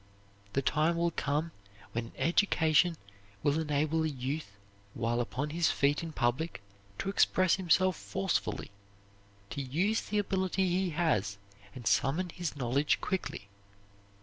[0.53, 1.51] The time will come
[1.91, 2.97] when an education
[3.43, 4.51] will enable a youth
[4.95, 6.63] while upon his feet in public
[6.97, 8.71] to express himself forcefully,
[9.51, 11.37] to use the ability he has
[11.75, 13.47] and summon his knowledge quickly.